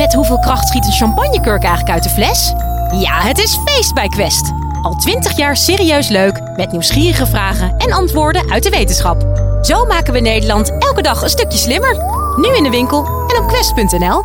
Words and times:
Met 0.00 0.14
hoeveel 0.14 0.38
kracht 0.38 0.68
schiet 0.68 0.84
een 0.84 0.92
champagnekurk 0.92 1.62
eigenlijk 1.62 1.90
uit 1.90 2.02
de 2.02 2.08
fles? 2.08 2.52
Ja, 3.00 3.20
het 3.20 3.38
is 3.38 3.58
feest 3.64 3.94
bij 3.94 4.08
Quest. 4.08 4.52
Al 4.82 4.94
twintig 4.94 5.36
jaar 5.36 5.56
serieus 5.56 6.08
leuk, 6.08 6.40
met 6.56 6.72
nieuwsgierige 6.72 7.26
vragen 7.26 7.76
en 7.76 7.92
antwoorden 7.92 8.50
uit 8.50 8.62
de 8.62 8.70
wetenschap. 8.70 9.22
Zo 9.62 9.86
maken 9.86 10.12
we 10.12 10.20
Nederland 10.20 10.70
elke 10.78 11.02
dag 11.02 11.22
een 11.22 11.28
stukje 11.28 11.58
slimmer. 11.58 11.96
Nu 12.36 12.56
in 12.56 12.62
de 12.62 12.70
winkel 12.70 13.04
en 13.04 13.42
op 13.42 13.48
quest.nl. 13.48 14.24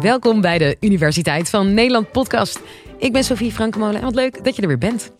Welkom 0.00 0.40
bij 0.40 0.58
de 0.58 0.76
Universiteit 0.80 1.50
van 1.50 1.74
Nederland 1.74 2.12
podcast. 2.12 2.60
Ik 2.98 3.12
ben 3.12 3.24
Sophie 3.24 3.52
Frankemolen 3.52 3.96
en 3.96 4.04
wat 4.04 4.14
leuk 4.14 4.44
dat 4.44 4.56
je 4.56 4.62
er 4.62 4.68
weer 4.68 4.78
bent. 4.78 5.12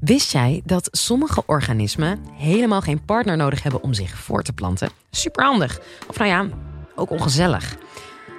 Wist 0.00 0.32
jij 0.32 0.62
dat 0.64 0.88
sommige 0.92 1.42
organismen 1.46 2.18
helemaal 2.32 2.80
geen 2.80 3.04
partner 3.04 3.36
nodig 3.36 3.62
hebben 3.62 3.82
om 3.82 3.94
zich 3.94 4.18
voor 4.18 4.42
te 4.42 4.52
planten? 4.52 4.88
Superhandig. 5.10 5.80
Of 6.08 6.18
nou 6.18 6.30
ja, 6.30 6.48
ook 6.94 7.10
ongezellig. 7.10 7.76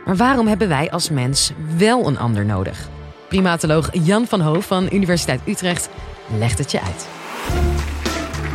Maar 0.06 0.16
waarom 0.16 0.48
hebben 0.48 0.68
wij 0.68 0.92
als 0.92 1.10
mens 1.10 1.52
wel 1.78 2.08
een 2.08 2.18
ander 2.18 2.46
nodig? 2.46 2.90
Primatoloog 3.28 3.90
Jan 4.06 4.26
van 4.26 4.42
Hoof 4.42 4.66
van 4.68 4.88
Universiteit 4.92 5.42
Utrecht 5.48 5.90
legt 6.38 6.58
het 6.58 6.72
je 6.72 6.82
uit. 6.82 7.08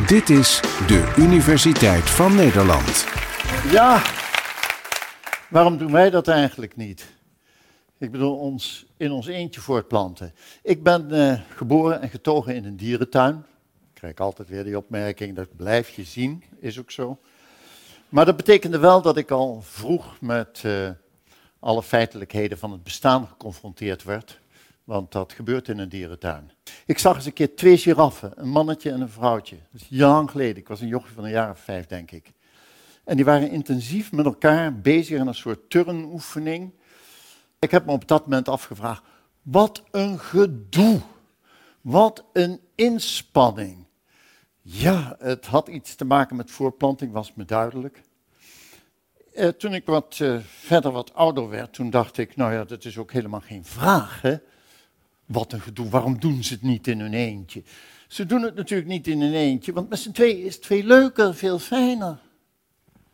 Dit 0.07 0.29
is 0.29 0.61
de 0.87 1.13
Universiteit 1.17 2.09
van 2.09 2.35
Nederland. 2.35 3.05
Ja, 3.71 4.01
waarom 5.49 5.77
doen 5.77 5.91
wij 5.91 6.09
dat 6.09 6.27
eigenlijk 6.27 6.75
niet? 6.75 7.19
Ik 7.97 8.11
bedoel, 8.11 8.37
ons 8.37 8.85
in 8.97 9.11
ons 9.11 9.27
eentje 9.27 9.61
voortplanten. 9.61 10.33
Ik 10.63 10.83
ben 10.83 11.07
uh, 11.11 11.39
geboren 11.55 12.01
en 12.01 12.09
getogen 12.09 12.55
in 12.55 12.65
een 12.65 12.77
dierentuin. 12.77 13.35
Ik 13.35 13.93
krijg 13.93 14.17
altijd 14.17 14.49
weer 14.49 14.63
die 14.63 14.77
opmerking, 14.77 15.35
dat 15.35 15.55
blijf 15.55 15.89
je 15.89 16.03
zien, 16.03 16.43
is 16.59 16.79
ook 16.79 16.91
zo. 16.91 17.19
Maar 18.11 18.25
dat 18.25 18.37
betekende 18.37 18.79
wel 18.79 19.01
dat 19.01 19.17
ik 19.17 19.31
al 19.31 19.61
vroeg 19.61 20.21
met 20.21 20.63
uh, 20.65 20.89
alle 21.59 21.83
feitelijkheden 21.83 22.57
van 22.57 22.71
het 22.71 22.83
bestaan 22.83 23.27
geconfronteerd 23.27 24.03
werd. 24.03 24.39
Want 24.83 25.11
dat 25.11 25.33
gebeurt 25.33 25.67
in 25.67 25.79
een 25.79 25.89
dierentuin. 25.89 26.51
Ik 26.85 26.97
zag 26.97 27.15
eens 27.15 27.25
een 27.25 27.33
keer 27.33 27.55
twee 27.55 27.77
giraffen, 27.77 28.31
een 28.35 28.49
mannetje 28.49 28.91
en 28.91 29.01
een 29.01 29.09
vrouwtje. 29.09 29.57
Dat 29.71 29.81
is 29.81 29.87
lang 29.89 30.31
geleden, 30.31 30.57
ik 30.57 30.67
was 30.67 30.81
een 30.81 30.87
jochie 30.87 31.13
van 31.13 31.23
een 31.23 31.29
jaar 31.29 31.49
of 31.49 31.59
vijf, 31.59 31.87
denk 31.87 32.11
ik. 32.11 32.31
En 33.03 33.15
die 33.15 33.25
waren 33.25 33.51
intensief 33.51 34.11
met 34.11 34.25
elkaar 34.25 34.79
bezig 34.79 35.19
in 35.19 35.27
een 35.27 35.35
soort 35.35 35.69
turnoefening. 35.69 36.71
Ik 37.59 37.71
heb 37.71 37.85
me 37.85 37.91
op 37.91 38.07
dat 38.07 38.21
moment 38.21 38.49
afgevraagd, 38.49 39.03
wat 39.41 39.83
een 39.91 40.19
gedoe. 40.19 41.01
Wat 41.81 42.23
een 42.33 42.59
inspanning. 42.75 43.85
Ja, 44.61 45.15
het 45.19 45.45
had 45.45 45.67
iets 45.67 45.95
te 45.95 46.05
maken 46.05 46.35
met 46.35 46.51
voorplanting, 46.51 47.11
was 47.11 47.33
me 47.33 47.45
duidelijk. 47.45 48.01
Eh, 49.33 49.47
toen 49.47 49.73
ik 49.73 49.85
wat 49.85 50.19
uh, 50.21 50.39
verder 50.43 50.91
wat 50.91 51.13
ouder 51.13 51.49
werd, 51.49 51.73
toen 51.73 51.89
dacht 51.89 52.17
ik, 52.17 52.35
nou 52.35 52.53
ja, 52.53 52.63
dat 52.63 52.85
is 52.85 52.97
ook 52.97 53.11
helemaal 53.11 53.41
geen 53.41 53.65
vraag. 53.65 54.21
Hè? 54.21 54.35
Wat 55.25 55.53
een 55.53 55.61
gedoe, 55.61 55.89
waarom 55.89 56.19
doen 56.19 56.43
ze 56.43 56.53
het 56.53 56.61
niet 56.61 56.87
in 56.87 56.99
hun 56.99 57.13
eentje? 57.13 57.63
Ze 58.07 58.25
doen 58.25 58.41
het 58.41 58.55
natuurlijk 58.55 58.89
niet 58.89 59.07
in 59.07 59.21
hun 59.21 59.33
eentje, 59.33 59.73
want 59.73 59.89
met 59.89 59.99
z'n 59.99 60.11
tweeën 60.11 60.45
is 60.45 60.55
het 60.55 60.65
veel 60.65 60.83
leuker, 60.83 61.35
veel 61.35 61.59
fijner. 61.59 62.19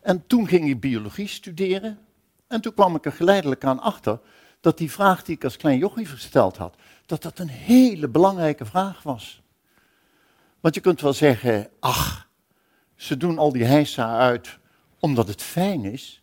En 0.00 0.26
toen 0.26 0.48
ging 0.48 0.68
ik 0.68 0.80
biologie 0.80 1.28
studeren. 1.28 1.98
En 2.46 2.60
toen 2.60 2.74
kwam 2.74 2.94
ik 2.94 3.04
er 3.04 3.12
geleidelijk 3.12 3.64
aan 3.64 3.80
achter 3.80 4.20
dat 4.60 4.78
die 4.78 4.90
vraag 4.90 5.22
die 5.24 5.34
ik 5.34 5.44
als 5.44 5.56
klein 5.56 5.78
jochie 5.78 6.06
gesteld 6.06 6.56
had, 6.56 6.76
dat 7.06 7.22
dat 7.22 7.38
een 7.38 7.48
hele 7.48 8.08
belangrijke 8.08 8.64
vraag 8.64 9.02
was. 9.02 9.42
Want 10.60 10.74
je 10.74 10.80
kunt 10.80 11.00
wel 11.00 11.12
zeggen, 11.12 11.70
ach, 11.80 12.28
ze 12.94 13.16
doen 13.16 13.38
al 13.38 13.52
die 13.52 13.64
heisa 13.64 14.18
uit 14.18 14.58
omdat 15.00 15.28
het 15.28 15.42
fijn 15.42 15.84
is, 15.84 16.22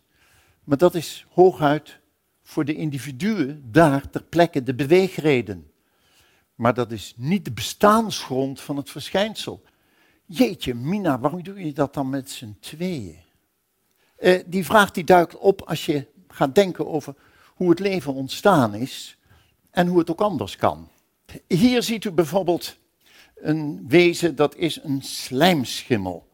maar 0.63 0.77
dat 0.77 0.95
is 0.95 1.25
hooguit 1.29 1.99
voor 2.43 2.65
de 2.65 2.75
individuen 2.75 3.71
daar 3.71 4.09
ter 4.09 4.23
plekke 4.23 4.63
de 4.63 4.75
beweegreden. 4.75 5.71
Maar 6.55 6.73
dat 6.73 6.91
is 6.91 7.13
niet 7.17 7.45
de 7.45 7.51
bestaansgrond 7.51 8.61
van 8.61 8.77
het 8.77 8.89
verschijnsel. 8.89 9.63
Jeetje, 10.25 10.73
Mina, 10.73 11.19
waarom 11.19 11.43
doe 11.43 11.65
je 11.65 11.73
dat 11.73 11.93
dan 11.93 12.09
met 12.09 12.29
z'n 12.29 12.57
tweeën? 12.59 13.23
Uh, 14.19 14.43
die 14.45 14.65
vraag 14.65 14.91
die 14.91 15.03
duikt 15.03 15.37
op 15.37 15.61
als 15.61 15.85
je 15.85 16.07
gaat 16.27 16.55
denken 16.55 16.87
over 16.87 17.15
hoe 17.47 17.69
het 17.69 17.79
leven 17.79 18.13
ontstaan 18.13 18.73
is 18.73 19.17
en 19.71 19.87
hoe 19.87 19.99
het 19.99 20.11
ook 20.11 20.21
anders 20.21 20.55
kan. 20.55 20.89
Hier 21.47 21.83
ziet 21.83 22.05
u 22.05 22.11
bijvoorbeeld 22.11 22.77
een 23.35 23.87
wezen 23.87 24.35
dat 24.35 24.55
is 24.55 24.79
een 24.83 25.01
slijmschimmel. 25.01 26.27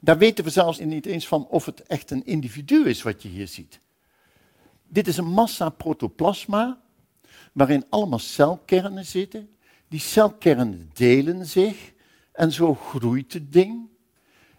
Daar 0.00 0.18
weten 0.18 0.44
we 0.44 0.50
zelfs 0.50 0.78
niet 0.78 1.06
eens 1.06 1.28
van 1.28 1.46
of 1.46 1.64
het 1.64 1.82
echt 1.82 2.10
een 2.10 2.24
individu 2.24 2.88
is 2.88 3.02
wat 3.02 3.22
je 3.22 3.28
hier 3.28 3.48
ziet. 3.48 3.80
Dit 4.88 5.06
is 5.06 5.16
een 5.16 5.30
massa 5.30 5.68
protoplasma 5.68 6.80
waarin 7.52 7.84
allemaal 7.88 8.18
celkernen 8.18 9.06
zitten. 9.06 9.48
Die 9.88 10.00
celkernen 10.00 10.90
delen 10.92 11.46
zich 11.46 11.92
en 12.32 12.52
zo 12.52 12.74
groeit 12.74 13.32
het 13.32 13.52
ding. 13.52 13.88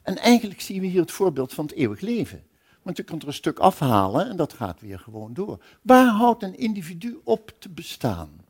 En 0.01 0.17
eigenlijk 0.17 0.61
zien 0.61 0.81
we 0.81 0.87
hier 0.87 1.01
het 1.01 1.11
voorbeeld 1.11 1.53
van 1.53 1.65
het 1.65 1.73
eeuwig 1.73 1.99
leven. 1.99 2.43
Want 2.81 2.97
je 2.97 3.03
kunt 3.03 3.21
er 3.21 3.27
een 3.27 3.33
stuk 3.33 3.59
afhalen 3.59 4.29
en 4.29 4.35
dat 4.35 4.53
gaat 4.53 4.81
weer 4.81 4.99
gewoon 4.99 5.33
door. 5.33 5.63
Waar 5.81 6.07
houdt 6.07 6.43
een 6.43 6.57
individu 6.57 7.19
op 7.23 7.51
te 7.59 7.69
bestaan? 7.69 8.45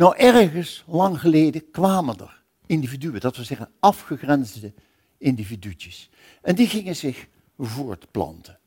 Nou, 0.00 0.16
ergens 0.16 0.84
lang 0.86 1.20
geleden 1.20 1.70
kwamen 1.70 2.18
er 2.18 2.42
individuen, 2.66 3.20
dat 3.20 3.36
we 3.36 3.44
zeggen 3.44 3.70
afgegrensde 3.80 4.72
individuutjes. 5.18 6.10
En 6.42 6.54
die 6.54 6.66
gingen 6.66 6.96
zich 6.96 7.26
voortplanten. 7.58 8.58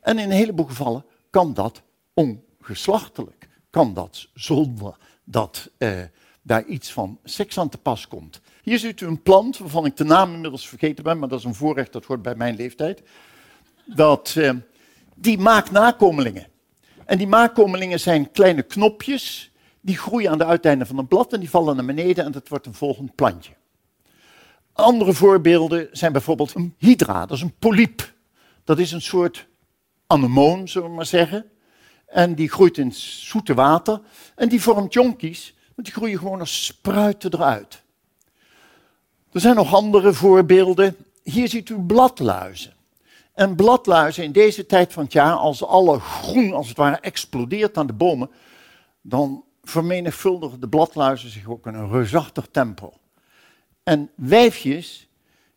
En 0.00 0.18
in 0.18 0.24
een 0.24 0.36
heleboel 0.36 0.66
gevallen 0.66 1.04
kan 1.30 1.54
dat 1.54 1.82
ongeslachtelijk. 2.14 3.48
Kan 3.70 3.94
dat 3.94 4.28
zonder 4.34 4.96
dat 5.24 5.70
eh, 5.78 6.00
daar 6.42 6.64
iets 6.64 6.92
van 6.92 7.18
seks 7.24 7.58
aan 7.58 7.68
te 7.68 7.78
pas 7.78 8.08
komt. 8.08 8.40
Hier 8.62 8.78
ziet 8.78 9.00
u 9.00 9.06
een 9.06 9.22
plant 9.22 9.58
waarvan 9.58 9.86
ik 9.86 9.96
de 9.96 10.04
naam 10.04 10.34
inmiddels 10.34 10.68
vergeten 10.68 11.04
ben, 11.04 11.18
maar 11.18 11.28
dat 11.28 11.38
is 11.38 11.44
een 11.44 11.54
voorrecht, 11.54 11.92
dat 11.92 12.04
hoort 12.04 12.22
bij 12.22 12.34
mijn 12.34 12.56
leeftijd. 12.56 13.02
Dat, 13.84 14.34
eh, 14.36 14.52
die 15.14 15.38
maakt 15.38 15.70
nakomelingen. 15.70 16.46
En 17.04 17.18
die 17.18 17.26
nakomelingen 17.26 18.00
zijn 18.00 18.30
kleine 18.30 18.62
knopjes, 18.62 19.52
die 19.80 19.96
groeien 19.96 20.30
aan 20.30 20.38
de 20.38 20.44
uiteinden 20.44 20.86
van 20.86 20.98
een 20.98 21.08
blad 21.08 21.32
en 21.32 21.40
die 21.40 21.50
vallen 21.50 21.76
naar 21.76 21.84
beneden 21.84 22.24
en 22.24 22.32
dat 22.32 22.48
wordt 22.48 22.66
een 22.66 22.74
volgend 22.74 23.14
plantje. 23.14 23.52
Andere 24.72 25.12
voorbeelden 25.12 25.88
zijn 25.92 26.12
bijvoorbeeld 26.12 26.54
een 26.54 26.74
hydra, 26.78 27.26
dat 27.26 27.36
is 27.36 27.42
een 27.42 27.58
polyp. 27.58 28.16
Dat 28.68 28.78
is 28.78 28.92
een 28.92 29.02
soort 29.02 29.46
anemoon, 30.06 30.68
zullen 30.68 30.88
we 30.88 30.94
maar 30.94 31.06
zeggen. 31.06 31.50
En 32.06 32.34
die 32.34 32.50
groeit 32.50 32.78
in 32.78 32.92
zoete 32.92 33.54
water. 33.54 34.00
En 34.34 34.48
die 34.48 34.62
vormt 34.62 34.92
jonkies, 34.92 35.54
want 35.74 35.86
die 35.86 35.96
groeien 35.96 36.18
gewoon 36.18 36.40
als 36.40 36.64
spruiten 36.64 37.34
eruit. 37.34 37.82
Er 39.32 39.40
zijn 39.40 39.54
nog 39.54 39.74
andere 39.74 40.12
voorbeelden. 40.12 40.96
Hier 41.22 41.48
ziet 41.48 41.68
u 41.68 41.78
bladluizen. 41.78 42.72
En 43.32 43.56
bladluizen 43.56 44.24
in 44.24 44.32
deze 44.32 44.66
tijd 44.66 44.92
van 44.92 45.02
het 45.02 45.12
jaar, 45.12 45.34
als 45.34 45.64
alle 45.64 45.98
groen 45.98 46.52
als 46.52 46.68
het 46.68 46.76
ware 46.76 47.00
explodeert 47.00 47.78
aan 47.78 47.86
de 47.86 47.92
bomen, 47.92 48.30
dan 49.00 49.44
vermenigvuldigen 49.68 50.60
de 50.60 50.68
bladluizen 50.68 51.30
zich 51.30 51.48
ook 51.48 51.66
in 51.66 51.74
een 51.74 51.90
reusachtig 51.90 52.48
tempo. 52.50 52.92
En 53.82 54.10
wijfjes, 54.14 55.08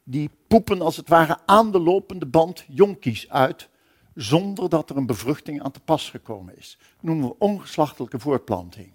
die 0.03 0.29
poepen 0.47 0.81
als 0.81 0.97
het 0.97 1.07
ware 1.07 1.37
aan 1.45 1.71
de 1.71 1.79
lopende 1.79 2.25
band 2.25 2.65
jonkies 2.67 3.29
uit, 3.29 3.69
zonder 4.15 4.69
dat 4.69 4.89
er 4.89 4.97
een 4.97 5.05
bevruchting 5.05 5.61
aan 5.61 5.71
te 5.71 5.79
pas 5.79 6.09
gekomen 6.09 6.57
is. 6.57 6.77
Dat 6.79 7.01
noemen 7.01 7.27
we 7.27 7.35
ongeslachtelijke 7.37 8.19
voortplanting. 8.19 8.91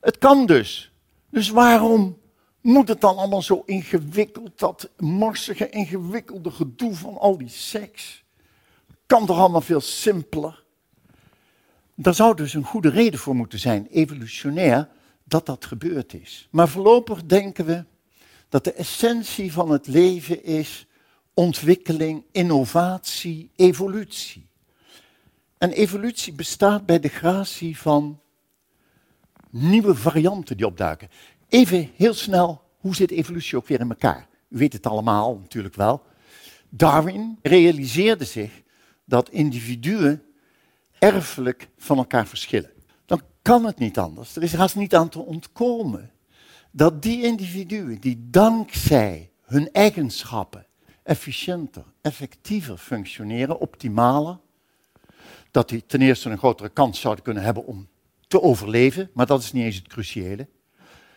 Het 0.00 0.18
kan 0.18 0.46
dus. 0.46 0.92
Dus 1.30 1.50
waarom 1.50 2.18
moet 2.60 2.88
het 2.88 3.00
dan 3.00 3.16
allemaal 3.16 3.42
zo 3.42 3.62
ingewikkeld, 3.66 4.58
dat 4.58 4.90
morsige, 4.96 5.68
ingewikkelde 5.68 6.50
gedoe 6.50 6.94
van 6.94 7.18
al 7.18 7.38
die 7.38 7.48
seks? 7.48 8.24
Kan 9.06 9.26
toch 9.26 9.38
allemaal 9.38 9.60
veel 9.60 9.80
simpeler? 9.80 10.64
Daar 12.00 12.14
zou 12.14 12.36
dus 12.36 12.54
een 12.54 12.64
goede 12.64 12.88
reden 12.88 13.20
voor 13.20 13.34
moeten 13.34 13.58
zijn, 13.58 13.86
evolutionair, 13.86 14.88
dat 15.24 15.46
dat 15.46 15.64
gebeurd 15.64 16.14
is. 16.14 16.48
Maar 16.50 16.68
voorlopig 16.68 17.24
denken 17.24 17.64
we 17.64 17.84
dat 18.48 18.64
de 18.64 18.72
essentie 18.72 19.52
van 19.52 19.70
het 19.70 19.86
leven 19.86 20.44
is 20.44 20.86
ontwikkeling, 21.34 22.24
innovatie, 22.32 23.50
evolutie. 23.56 24.46
En 25.58 25.70
evolutie 25.72 26.32
bestaat 26.32 26.86
bij 26.86 27.00
de 27.00 27.08
gratie 27.08 27.78
van 27.78 28.20
nieuwe 29.50 29.94
varianten 29.94 30.56
die 30.56 30.66
opduiken. 30.66 31.08
Even 31.48 31.90
heel 31.96 32.14
snel, 32.14 32.62
hoe 32.78 32.94
zit 32.94 33.10
evolutie 33.10 33.56
ook 33.56 33.66
weer 33.68 33.80
in 33.80 33.90
elkaar? 33.90 34.28
U 34.48 34.58
weet 34.58 34.72
het 34.72 34.86
allemaal 34.86 35.38
natuurlijk 35.38 35.74
wel. 35.74 36.02
Darwin 36.68 37.38
realiseerde 37.42 38.24
zich 38.24 38.62
dat 39.04 39.30
individuen 39.30 40.22
erfelijk 40.98 41.68
van 41.76 41.96
elkaar 41.96 42.26
verschillen. 42.26 42.70
Dan 43.06 43.20
kan 43.42 43.64
het 43.64 43.78
niet 43.78 43.98
anders. 43.98 44.36
Er 44.36 44.42
is 44.42 44.54
haast 44.54 44.76
niet 44.76 44.94
aan 44.94 45.08
te 45.08 45.18
ontkomen 45.18 46.10
dat 46.70 47.02
die 47.02 47.24
individuen 47.24 48.00
die 48.00 48.26
dankzij 48.30 49.30
hun 49.42 49.72
eigenschappen 49.72 50.66
efficiënter, 51.02 51.84
effectiever 52.00 52.76
functioneren, 52.76 53.60
optimaler, 53.60 54.38
dat 55.50 55.68
die 55.68 55.86
ten 55.86 56.00
eerste 56.00 56.30
een 56.30 56.38
grotere 56.38 56.68
kans 56.68 57.00
zouden 57.00 57.24
kunnen 57.24 57.42
hebben 57.42 57.66
om 57.66 57.88
te 58.26 58.42
overleven, 58.42 59.10
maar 59.14 59.26
dat 59.26 59.42
is 59.42 59.52
niet 59.52 59.64
eens 59.64 59.76
het 59.76 59.88
cruciële. 59.88 60.48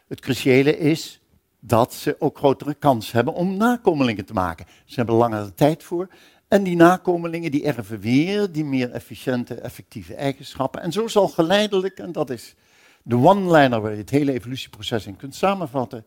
Het 0.07 0.19
cruciële 0.19 0.77
is 0.77 1.21
dat 1.59 1.93
ze 1.93 2.15
ook 2.19 2.37
grotere 2.37 2.73
kans 2.73 3.11
hebben 3.11 3.33
om 3.33 3.57
nakomelingen 3.57 4.25
te 4.25 4.33
maken. 4.33 4.65
Ze 4.85 4.95
hebben 4.95 5.15
langere 5.15 5.53
tijd 5.53 5.83
voor. 5.83 6.09
En 6.51 6.63
die 6.63 6.75
nakomelingen 6.75 7.51
die 7.51 7.63
erven 7.63 7.99
weer 7.99 8.51
die 8.51 8.65
meer 8.65 8.91
efficiënte, 8.91 9.55
effectieve 9.55 10.15
eigenschappen. 10.15 10.81
En 10.81 10.91
zo 10.91 11.07
zal 11.07 11.27
geleidelijk, 11.27 11.99
en 11.99 12.11
dat 12.11 12.29
is 12.29 12.55
de 13.03 13.15
one-liner 13.15 13.81
waar 13.81 13.91
je 13.91 13.97
het 13.97 14.09
hele 14.09 14.33
evolutieproces 14.33 15.05
in 15.05 15.15
kunt 15.15 15.35
samenvatten, 15.35 16.05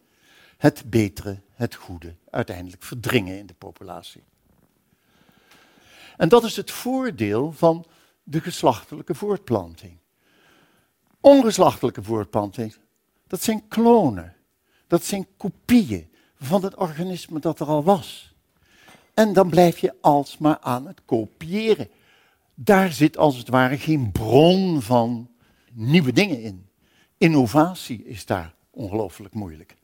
het 0.56 0.82
betere, 0.86 1.40
het 1.54 1.74
goede 1.74 2.14
uiteindelijk 2.30 2.82
verdringen 2.82 3.38
in 3.38 3.46
de 3.46 3.54
populatie. 3.54 4.22
En 6.16 6.28
dat 6.28 6.44
is 6.44 6.56
het 6.56 6.70
voordeel 6.70 7.52
van 7.52 7.86
de 8.22 8.40
geslachtelijke 8.40 9.14
voortplanting. 9.14 9.98
Ongeslachtelijke 11.20 12.02
voortplanting, 12.02 12.76
dat 13.26 13.42
zijn 13.42 13.68
klonen. 13.68 14.36
Dat 14.86 15.04
zijn 15.04 15.26
kopieën 15.36 16.10
van 16.36 16.64
het 16.64 16.76
organisme 16.76 17.38
dat 17.40 17.60
er 17.60 17.66
al 17.66 17.84
was. 17.84 18.33
En 19.14 19.32
dan 19.32 19.48
blijf 19.48 19.78
je 19.78 19.94
alsmaar 20.00 20.58
aan 20.60 20.86
het 20.86 21.00
kopiëren. 21.04 21.88
Daar 22.54 22.92
zit 22.92 23.16
als 23.16 23.36
het 23.36 23.48
ware 23.48 23.78
geen 23.78 24.12
bron 24.12 24.82
van 24.82 25.30
nieuwe 25.72 26.12
dingen 26.12 26.42
in. 26.42 26.66
Innovatie 27.18 28.04
is 28.04 28.26
daar 28.26 28.54
ongelooflijk 28.70 29.34
moeilijk. 29.34 29.76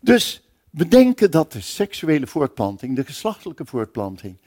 Dus 0.00 0.42
we 0.70 0.88
denken 0.88 1.30
dat 1.30 1.52
de 1.52 1.60
seksuele 1.60 2.26
voortplanting, 2.26 2.96
de 2.96 3.04
geslachtelijke 3.04 3.66
voortplanting, 3.66 4.38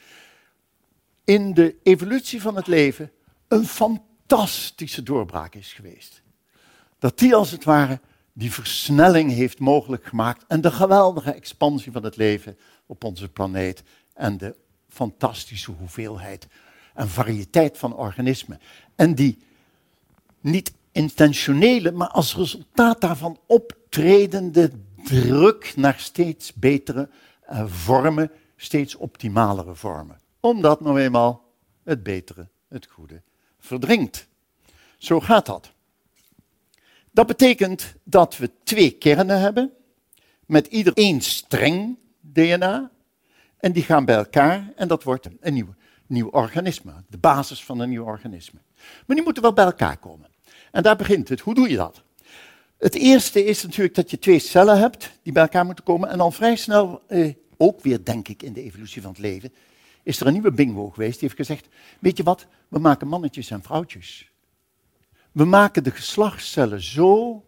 in 1.23 1.53
de 1.53 1.75
evolutie 1.83 2.41
van 2.41 2.55
het 2.55 2.67
leven 2.67 3.11
een 3.47 3.65
fantastische 3.65 5.03
doorbraak 5.03 5.55
is 5.55 5.73
geweest. 5.73 6.21
Dat 6.99 7.19
die 7.19 7.35
als 7.35 7.51
het 7.51 7.63
ware 7.63 7.99
die 8.37 8.53
versnelling 8.53 9.31
heeft 9.31 9.59
mogelijk 9.59 10.05
gemaakt 10.05 10.45
en 10.47 10.61
de 10.61 10.71
geweldige 10.71 11.31
expansie 11.31 11.91
van 11.91 12.03
het 12.03 12.15
leven 12.15 12.57
op 12.85 13.03
onze 13.03 13.29
planeet 13.29 13.83
en 14.13 14.37
de 14.37 14.55
fantastische 14.89 15.71
hoeveelheid 15.71 16.47
en 16.93 17.09
variëteit 17.09 17.77
van 17.77 17.95
organismen. 17.95 18.59
En 18.95 19.15
die 19.15 19.37
niet 20.41 20.73
intentionele, 20.91 21.91
maar 21.91 22.07
als 22.07 22.35
resultaat 22.35 23.01
daarvan 23.01 23.39
optredende 23.45 24.71
druk 25.03 25.73
naar 25.75 25.99
steeds 25.99 26.53
betere 26.53 27.09
uh, 27.49 27.63
vormen, 27.67 28.31
steeds 28.55 28.95
optimalere 28.95 29.75
vormen. 29.75 30.19
Omdat 30.39 30.81
nou 30.81 30.99
eenmaal 30.99 31.43
het 31.83 32.03
betere, 32.03 32.47
het 32.67 32.85
goede 32.85 33.21
verdringt. 33.59 34.27
Zo 34.97 35.19
gaat 35.19 35.45
dat. 35.45 35.71
Dat 37.17 37.27
betekent 37.27 37.93
dat 38.03 38.37
we 38.37 38.51
twee 38.63 38.91
kernen 38.91 39.39
hebben, 39.39 39.71
met 40.45 40.67
ieder 40.67 40.93
één 40.93 41.21
streng 41.21 41.97
DNA, 42.19 42.91
en 43.57 43.71
die 43.71 43.83
gaan 43.83 44.05
bij 44.05 44.15
elkaar 44.15 44.73
en 44.75 44.87
dat 44.87 45.03
wordt 45.03 45.27
een 45.39 45.53
nieuw, 45.53 45.73
nieuw 46.07 46.29
organisme, 46.29 46.91
de 47.07 47.17
basis 47.17 47.63
van 47.63 47.79
een 47.79 47.89
nieuw 47.89 48.03
organisme. 48.03 48.59
Maar 49.05 49.15
die 49.15 49.25
moeten 49.25 49.43
wel 49.43 49.53
bij 49.53 49.65
elkaar 49.65 49.97
komen. 49.97 50.29
En 50.71 50.83
daar 50.83 50.95
begint 50.95 51.29
het. 51.29 51.39
Hoe 51.39 51.53
doe 51.53 51.69
je 51.69 51.75
dat? 51.75 52.03
Het 52.77 52.95
eerste 52.95 53.45
is 53.45 53.63
natuurlijk 53.63 53.95
dat 53.95 54.11
je 54.11 54.19
twee 54.19 54.39
cellen 54.39 54.79
hebt 54.79 55.11
die 55.21 55.33
bij 55.33 55.43
elkaar 55.43 55.65
moeten 55.65 55.83
komen 55.83 56.09
en 56.09 56.17
dan 56.17 56.33
vrij 56.33 56.55
snel, 56.55 57.01
eh, 57.07 57.33
ook 57.57 57.81
weer 57.81 58.03
denk 58.03 58.27
ik 58.27 58.43
in 58.43 58.53
de 58.53 58.63
evolutie 58.63 59.01
van 59.01 59.11
het 59.11 59.19
leven, 59.19 59.53
is 60.03 60.19
er 60.19 60.27
een 60.27 60.33
nieuwe 60.33 60.51
bingo 60.51 60.89
geweest 60.89 61.19
die 61.19 61.29
heeft 61.29 61.47
gezegd, 61.47 61.67
weet 61.99 62.17
je 62.17 62.23
wat, 62.23 62.47
we 62.67 62.79
maken 62.79 63.07
mannetjes 63.07 63.51
en 63.51 63.63
vrouwtjes. 63.63 64.31
We 65.37 65.45
maken 65.45 65.83
de 65.83 65.91
geslachtscellen 65.91 66.81
zo 66.81 67.43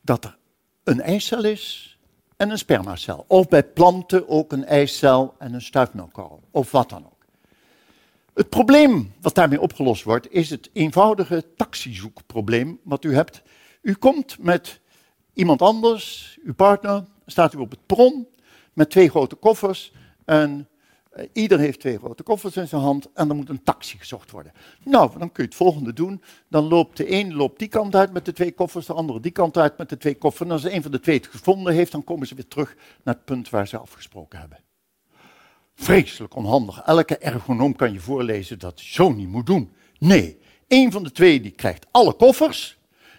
dat 0.00 0.24
er 0.24 0.38
een 0.84 1.00
eicel 1.00 1.44
is 1.44 1.98
en 2.36 2.50
een 2.50 2.58
spermacel. 2.58 3.24
Of 3.28 3.48
bij 3.48 3.64
planten 3.64 4.28
ook 4.28 4.52
een 4.52 4.64
eicel 4.64 5.34
en 5.38 5.54
een 5.54 5.62
stuifmelkkorrel. 5.62 6.42
Of 6.50 6.70
wat 6.70 6.88
dan 6.88 7.04
ook. 7.04 7.24
Het 8.34 8.48
probleem 8.48 9.12
wat 9.20 9.34
daarmee 9.34 9.60
opgelost 9.60 10.02
wordt, 10.04 10.32
is 10.32 10.50
het 10.50 10.70
eenvoudige 10.72 11.44
taxizoekprobleem 11.56 12.80
wat 12.82 13.04
u 13.04 13.14
hebt. 13.14 13.42
U 13.82 13.94
komt 13.94 14.38
met 14.38 14.80
iemand 15.32 15.62
anders, 15.62 16.38
uw 16.44 16.54
partner, 16.54 17.04
staat 17.26 17.54
u 17.54 17.58
op 17.58 17.70
het 17.70 17.86
prom 17.86 18.28
met 18.72 18.90
twee 18.90 19.10
grote 19.10 19.34
koffers 19.34 19.92
en 20.24 20.68
ieder 21.32 21.58
heeft 21.58 21.80
twee 21.80 21.98
grote 21.98 22.22
koffers 22.22 22.56
in 22.56 22.68
zijn 22.68 22.82
hand 22.82 23.08
en 23.14 23.28
er 23.28 23.34
moet 23.34 23.48
een 23.48 23.62
taxi 23.62 23.98
gezocht 23.98 24.30
worden. 24.30 24.52
Nou, 24.84 25.18
dan 25.18 25.32
kun 25.32 25.42
je 25.42 25.48
het 25.48 25.58
volgende 25.58 25.92
doen. 25.92 26.22
Dan 26.48 26.64
loopt 26.64 26.96
de 26.96 27.12
een 27.12 27.34
loopt 27.34 27.58
die 27.58 27.68
kant 27.68 27.94
uit 27.94 28.12
met 28.12 28.24
de 28.24 28.32
twee 28.32 28.52
koffers, 28.52 28.86
de 28.86 28.92
andere 28.92 29.20
die 29.20 29.32
kant 29.32 29.56
uit 29.56 29.78
met 29.78 29.88
de 29.88 29.96
twee 29.96 30.18
koffers. 30.18 30.48
En 30.48 30.54
als 30.54 30.64
een 30.64 30.82
van 30.82 30.90
de 30.90 31.00
twee 31.00 31.16
het 31.16 31.26
gevonden 31.26 31.74
heeft, 31.74 31.92
dan 31.92 32.04
komen 32.04 32.26
ze 32.26 32.34
weer 32.34 32.48
terug 32.48 32.76
naar 33.04 33.14
het 33.14 33.24
punt 33.24 33.50
waar 33.50 33.68
ze 33.68 33.78
afgesproken 33.78 34.38
hebben. 34.38 34.58
Vreselijk 35.74 36.34
onhandig. 36.34 36.82
Elke 36.82 37.18
ergonoom 37.18 37.76
kan 37.76 37.92
je 37.92 38.00
voorlezen 38.00 38.58
dat 38.58 38.80
je 38.80 38.92
zo 38.92 39.12
niet 39.12 39.28
moet 39.28 39.46
doen. 39.46 39.72
Nee, 39.98 40.38
een 40.68 40.92
van 40.92 41.02
de 41.02 41.12
twee 41.12 41.40
die 41.40 41.50
krijgt 41.50 41.86
alle 41.90 42.12
koffers 42.12 42.78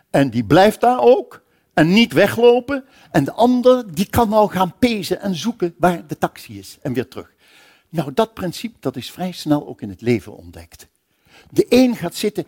en 0.10 0.30
die 0.30 0.46
blijft 0.46 0.82
daar 0.82 1.00
ook 1.00 1.44
en 1.74 1.94
niet 1.94 2.14
weglopen. 2.14 2.86
En 3.12 3.24
de 3.24 3.34
ander 3.34 3.94
die 3.94 4.10
kan 4.10 4.30
nou 4.30 4.50
gaan 4.50 4.78
pezen 4.80 5.22
en 5.22 5.36
zoeken 5.36 5.76
waar 5.78 6.08
de 6.08 6.18
taxi 6.18 6.60
is 6.60 6.78
en 6.82 6.94
weer 6.94 7.08
terug. 7.08 7.33
Nou, 7.94 8.14
dat 8.14 8.34
principe 8.34 8.78
dat 8.80 8.96
is 8.96 9.12
vrij 9.12 9.32
snel 9.32 9.68
ook 9.68 9.82
in 9.82 9.90
het 9.90 10.02
leven 10.02 10.36
ontdekt. 10.36 10.88
De 11.50 11.66
een 11.70 11.96
gaat 11.96 12.16
zitten 12.16 12.46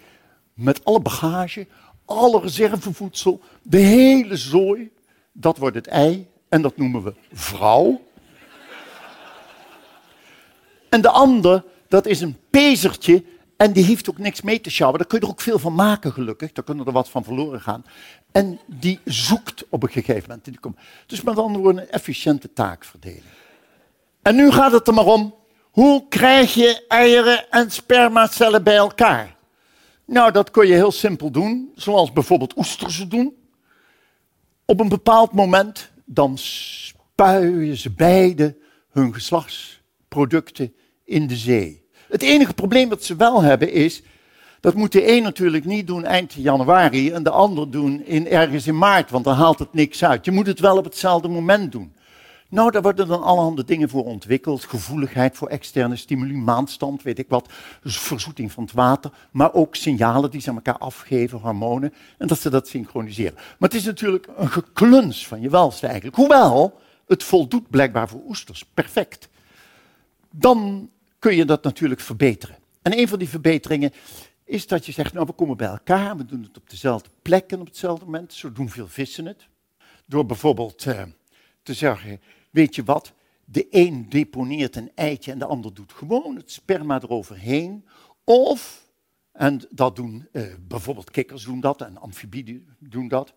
met 0.53 0.85
alle 0.85 0.99
bagage, 0.99 1.67
alle 2.05 2.39
reservevoedsel, 2.39 3.41
de 3.61 3.77
hele 3.77 4.35
zooi. 4.35 4.91
Dat 5.31 5.57
wordt 5.57 5.75
het 5.75 5.87
ei 5.87 6.27
en 6.49 6.61
dat 6.61 6.77
noemen 6.77 7.03
we 7.03 7.13
vrouw. 7.33 8.01
En 10.89 11.01
de 11.01 11.09
ander, 11.09 11.63
dat 11.87 12.05
is 12.05 12.21
een 12.21 12.37
pezertje 12.49 13.23
en 13.57 13.71
die 13.71 13.83
heeft 13.83 14.09
ook 14.09 14.17
niks 14.17 14.41
mee 14.41 14.61
te 14.61 14.69
sjouwen. 14.69 14.99
Daar 14.99 15.07
kun 15.07 15.19
je 15.19 15.25
er 15.25 15.31
ook 15.31 15.41
veel 15.41 15.59
van 15.59 15.75
maken, 15.75 16.13
gelukkig. 16.13 16.51
Daar 16.51 16.63
kunnen 16.65 16.85
er 16.85 16.91
wat 16.91 17.09
van 17.09 17.23
verloren 17.23 17.61
gaan. 17.61 17.85
En 18.31 18.59
die 18.65 18.99
zoekt 19.03 19.65
op 19.69 19.83
een 19.83 19.91
gegeven 19.91 20.41
moment. 20.61 20.77
Dus 21.05 21.21
met 21.21 21.37
andere 21.37 21.63
woorden, 21.63 21.81
een 21.81 21.89
efficiënte 21.89 22.53
taakverdeling. 22.53 23.23
En 24.25 24.35
nu 24.35 24.51
gaat 24.51 24.71
het 24.71 24.87
er 24.87 24.93
maar 24.93 25.05
om, 25.05 25.35
hoe 25.61 26.07
krijg 26.09 26.53
je 26.53 26.85
eieren 26.87 27.49
en 27.49 27.71
spermacellen 27.71 28.63
bij 28.63 28.75
elkaar? 28.75 29.35
Nou, 30.05 30.31
dat 30.31 30.51
kun 30.51 30.67
je 30.67 30.73
heel 30.73 30.91
simpel 30.91 31.31
doen, 31.31 31.71
zoals 31.75 32.13
bijvoorbeeld 32.13 32.57
oesters 32.57 33.05
doen. 33.07 33.35
Op 34.65 34.79
een 34.79 34.89
bepaald 34.89 35.31
moment, 35.31 35.91
dan 36.05 36.37
spuien 36.37 37.77
ze 37.77 37.91
beide 37.91 38.57
hun 38.91 39.13
geslachtsproducten 39.13 40.73
in 41.03 41.27
de 41.27 41.35
zee. 41.35 41.85
Het 42.09 42.21
enige 42.21 42.53
probleem 42.53 42.89
dat 42.89 43.03
ze 43.03 43.15
wel 43.15 43.41
hebben 43.41 43.71
is, 43.71 44.03
dat 44.59 44.73
moet 44.73 44.91
de 44.91 45.11
een 45.11 45.23
natuurlijk 45.23 45.65
niet 45.65 45.87
doen 45.87 46.05
eind 46.05 46.33
januari 46.33 47.11
en 47.11 47.23
de 47.23 47.29
ander 47.29 47.71
doen 47.71 48.05
in, 48.05 48.27
ergens 48.27 48.67
in 48.67 48.77
maart, 48.77 49.11
want 49.11 49.23
dan 49.23 49.35
haalt 49.35 49.59
het 49.59 49.73
niks 49.73 50.03
uit. 50.03 50.25
Je 50.25 50.31
moet 50.31 50.47
het 50.47 50.59
wel 50.59 50.77
op 50.77 50.83
hetzelfde 50.83 51.27
moment 51.27 51.71
doen. 51.71 51.93
Nou, 52.49 52.71
daar 52.71 52.81
worden 52.81 53.07
dan 53.07 53.23
allerhande 53.23 53.63
dingen 53.63 53.89
voor 53.89 54.05
ontwikkeld. 54.05 54.63
Gevoeligheid 54.63 55.37
voor 55.37 55.47
externe 55.47 55.95
stimuli, 55.95 56.33
maandstand, 56.33 57.03
weet 57.03 57.19
ik 57.19 57.29
wat. 57.29 57.49
Dus 57.81 57.99
verzoeting 57.99 58.51
van 58.51 58.63
het 58.63 58.73
water. 58.73 59.11
Maar 59.31 59.53
ook 59.53 59.75
signalen 59.75 60.31
die 60.31 60.41
ze 60.41 60.49
aan 60.49 60.55
elkaar 60.55 60.77
afgeven, 60.77 61.39
hormonen. 61.39 61.93
En 62.17 62.27
dat 62.27 62.39
ze 62.39 62.49
dat 62.49 62.67
synchroniseren. 62.67 63.33
Maar 63.33 63.69
het 63.69 63.73
is 63.73 63.85
natuurlijk 63.85 64.27
een 64.37 64.49
gekluns 64.49 65.27
van 65.27 65.41
je 65.41 65.49
welste 65.49 65.87
eigenlijk. 65.87 66.15
Hoewel, 66.15 66.79
het 67.07 67.23
voldoet 67.23 67.69
blijkbaar 67.69 68.09
voor 68.09 68.21
oesters. 68.27 68.65
Perfect. 68.73 69.29
Dan 70.31 70.89
kun 71.19 71.35
je 71.35 71.45
dat 71.45 71.63
natuurlijk 71.63 72.01
verbeteren. 72.01 72.55
En 72.81 72.99
een 72.99 73.07
van 73.07 73.19
die 73.19 73.29
verbeteringen 73.29 73.91
is 74.43 74.67
dat 74.67 74.85
je 74.85 74.91
zegt, 74.91 75.13
nou 75.13 75.25
we 75.25 75.33
komen 75.33 75.57
bij 75.57 75.67
elkaar, 75.67 76.17
we 76.17 76.25
doen 76.25 76.43
het 76.43 76.57
op 76.57 76.69
dezelfde 76.69 77.09
plek 77.21 77.51
en 77.51 77.59
op 77.59 77.65
hetzelfde 77.65 78.05
moment. 78.05 78.33
Zo 78.33 78.51
doen 78.51 78.69
veel 78.69 78.87
vissen 78.87 79.25
het. 79.25 79.47
Door 80.05 80.25
bijvoorbeeld 80.25 80.85
eh, 80.85 81.01
te 81.65 81.73
zeggen, 81.73 82.21
weet 82.51 82.75
je 82.75 82.83
wat, 82.83 83.13
de 83.45 83.67
een 83.69 84.09
deponeert 84.09 84.75
een 84.75 84.91
eitje 84.95 85.31
en 85.31 85.39
de 85.39 85.45
ander 85.45 85.73
doet 85.73 85.93
gewoon 85.93 86.35
het 86.35 86.51
sperma 86.51 87.01
eroverheen. 87.01 87.85
Of, 88.23 88.89
en 89.31 89.61
dat 89.69 89.95
doen 89.95 90.27
eh, 90.31 90.43
bijvoorbeeld 90.67 91.11
kikkers 91.11 91.43
doen 91.43 91.59
dat 91.59 91.81
en 91.81 91.97
amfibieën 91.97 92.67
doen 92.79 93.07
dat. 93.07 93.33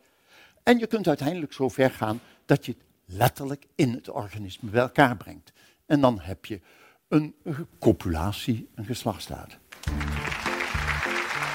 En 0.62 0.78
je 0.78 0.86
kunt 0.86 1.08
uiteindelijk 1.08 1.52
zo 1.52 1.68
ver 1.68 1.90
gaan 1.90 2.20
dat 2.46 2.66
je 2.66 2.72
het 2.72 2.82
letterlijk 3.04 3.66
in 3.74 3.92
het 3.92 4.10
organisme 4.10 4.70
bij 4.70 4.80
elkaar 4.80 5.16
brengt. 5.16 5.52
En 5.86 6.00
dan 6.00 6.20
heb 6.20 6.44
je 6.44 6.60
een 7.08 7.34
copulatie, 7.78 8.68
een 8.74 8.84
geslachtsdaad. 8.84 9.58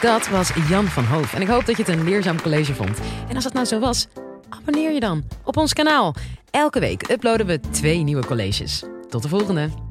Dat 0.02 0.28
was 0.30 0.54
Jan 0.70 0.86
van 0.86 1.06
Hoof. 1.06 1.34
En 1.34 1.42
ik 1.42 1.48
hoop 1.48 1.66
dat 1.66 1.78
je 1.78 1.84
het 1.84 1.92
een 1.92 2.04
leerzaam 2.04 2.42
college 2.42 2.74
vond. 2.74 3.00
En 3.30 3.36
als 3.36 3.44
het 3.44 3.54
nou 3.54 3.66
zo 3.66 3.80
was, 3.80 4.08
abonneer 4.50 4.92
je 4.92 5.00
dan 5.00 5.24
op 5.44 5.58
ons 5.58 5.74
kanaal. 5.74 6.16
Elke 6.54 6.80
week 6.80 7.10
uploaden 7.10 7.46
we 7.46 7.60
twee 7.60 8.04
nieuwe 8.04 8.26
colleges. 8.26 8.84
Tot 9.10 9.22
de 9.22 9.30
volgende! 9.30 9.83